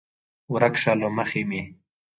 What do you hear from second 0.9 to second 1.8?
له مخې مې!